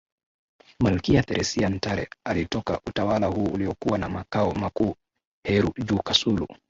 [0.83, 4.95] Malkia theresia ntare alitoka utawala huu uliokuwa na makao makuu
[5.43, 6.47] heru juu kasulu